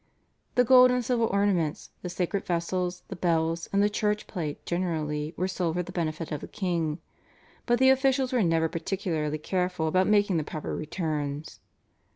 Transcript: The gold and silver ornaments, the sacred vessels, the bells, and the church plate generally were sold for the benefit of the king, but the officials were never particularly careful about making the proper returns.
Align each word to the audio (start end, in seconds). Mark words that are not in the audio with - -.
The 0.55 0.63
gold 0.63 0.89
and 0.89 1.05
silver 1.05 1.25
ornaments, 1.25 1.91
the 2.01 2.09
sacred 2.09 2.47
vessels, 2.47 3.03
the 3.09 3.15
bells, 3.15 3.69
and 3.71 3.83
the 3.83 3.87
church 3.87 4.25
plate 4.25 4.65
generally 4.65 5.35
were 5.37 5.47
sold 5.47 5.75
for 5.75 5.83
the 5.83 5.91
benefit 5.91 6.31
of 6.31 6.41
the 6.41 6.47
king, 6.47 6.97
but 7.67 7.77
the 7.77 7.91
officials 7.91 8.33
were 8.33 8.41
never 8.41 8.67
particularly 8.67 9.37
careful 9.37 9.87
about 9.87 10.07
making 10.07 10.37
the 10.37 10.43
proper 10.43 10.75
returns. 10.75 11.59